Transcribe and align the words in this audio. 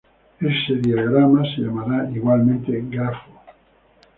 Ese 0.39 0.79
diagrama 0.81 1.43
se 1.45 1.61
llamará 1.61 2.09
igualmente 2.09 2.71
grafo. 2.89 3.39